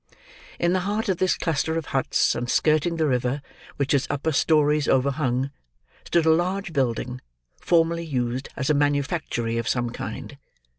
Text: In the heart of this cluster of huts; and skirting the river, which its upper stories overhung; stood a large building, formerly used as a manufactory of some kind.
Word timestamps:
In 0.59 0.73
the 0.73 0.79
heart 0.79 1.09
of 1.09 1.17
this 1.19 1.37
cluster 1.37 1.77
of 1.77 1.85
huts; 1.93 2.33
and 2.33 2.49
skirting 2.49 2.95
the 2.95 3.05
river, 3.05 3.39
which 3.77 3.93
its 3.93 4.07
upper 4.09 4.31
stories 4.31 4.87
overhung; 4.89 5.51
stood 6.05 6.25
a 6.25 6.31
large 6.33 6.73
building, 6.73 7.21
formerly 7.59 8.03
used 8.05 8.49
as 8.55 8.71
a 8.71 8.73
manufactory 8.73 9.59
of 9.59 9.69
some 9.69 9.91
kind. 9.91 10.39